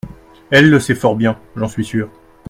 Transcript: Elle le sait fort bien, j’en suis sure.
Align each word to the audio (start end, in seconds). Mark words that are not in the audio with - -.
Elle 0.49 0.71
le 0.71 0.79
sait 0.79 0.95
fort 0.95 1.15
bien, 1.15 1.37
j’en 1.55 1.67
suis 1.67 1.85
sure. 1.85 2.09